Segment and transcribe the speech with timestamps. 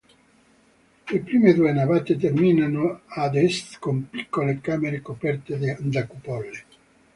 [1.11, 6.49] Le prime due navate terminano ad est con piccole camere coperte da cupole.